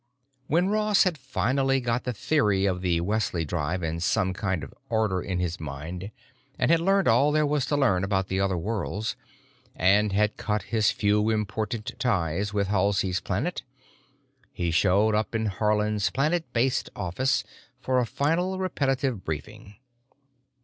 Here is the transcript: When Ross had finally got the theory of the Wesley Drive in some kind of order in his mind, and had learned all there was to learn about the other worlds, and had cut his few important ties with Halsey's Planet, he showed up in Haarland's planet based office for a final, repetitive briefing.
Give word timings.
When 0.47 0.69
Ross 0.69 1.03
had 1.03 1.15
finally 1.15 1.79
got 1.79 2.05
the 2.05 2.11
theory 2.13 2.65
of 2.65 2.81
the 2.81 3.01
Wesley 3.01 3.45
Drive 3.45 3.83
in 3.83 3.99
some 3.99 4.33
kind 4.33 4.63
of 4.63 4.73
order 4.89 5.21
in 5.21 5.37
his 5.39 5.59
mind, 5.59 6.09
and 6.57 6.71
had 6.71 6.79
learned 6.79 7.07
all 7.07 7.31
there 7.31 7.45
was 7.45 7.67
to 7.67 7.77
learn 7.77 8.03
about 8.03 8.27
the 8.27 8.39
other 8.39 8.57
worlds, 8.57 9.15
and 9.75 10.11
had 10.11 10.37
cut 10.37 10.63
his 10.63 10.89
few 10.89 11.29
important 11.29 11.91
ties 11.99 12.51
with 12.51 12.69
Halsey's 12.69 13.19
Planet, 13.19 13.61
he 14.51 14.71
showed 14.71 15.13
up 15.13 15.35
in 15.35 15.45
Haarland's 15.45 16.09
planet 16.09 16.51
based 16.51 16.89
office 16.95 17.43
for 17.79 17.99
a 17.99 18.07
final, 18.07 18.57
repetitive 18.57 19.23
briefing. 19.23 19.75